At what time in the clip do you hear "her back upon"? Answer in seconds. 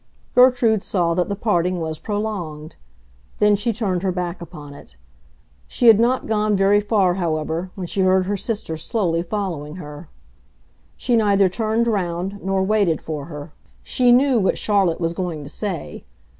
4.01-4.73